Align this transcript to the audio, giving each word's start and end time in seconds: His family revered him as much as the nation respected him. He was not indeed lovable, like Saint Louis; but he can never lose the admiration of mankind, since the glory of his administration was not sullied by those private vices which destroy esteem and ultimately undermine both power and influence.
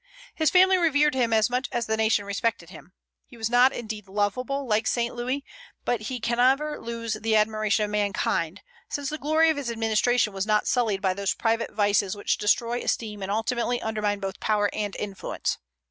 His 0.33 0.49
family 0.49 0.79
revered 0.79 1.13
him 1.13 1.31
as 1.31 1.47
much 1.47 1.67
as 1.71 1.85
the 1.85 1.95
nation 1.95 2.25
respected 2.25 2.71
him. 2.71 2.93
He 3.27 3.37
was 3.37 3.51
not 3.51 3.71
indeed 3.71 4.07
lovable, 4.07 4.65
like 4.65 4.87
Saint 4.87 5.13
Louis; 5.13 5.45
but 5.85 6.01
he 6.01 6.19
can 6.19 6.37
never 6.37 6.79
lose 6.79 7.13
the 7.13 7.35
admiration 7.35 7.85
of 7.85 7.91
mankind, 7.91 8.61
since 8.89 9.11
the 9.11 9.19
glory 9.19 9.51
of 9.51 9.57
his 9.57 9.69
administration 9.69 10.33
was 10.33 10.47
not 10.47 10.67
sullied 10.67 11.03
by 11.03 11.13
those 11.13 11.35
private 11.35 11.71
vices 11.71 12.15
which 12.15 12.39
destroy 12.39 12.79
esteem 12.81 13.21
and 13.21 13.31
ultimately 13.31 13.79
undermine 13.79 14.19
both 14.19 14.39
power 14.39 14.71
and 14.73 14.95
influence. 14.95 15.59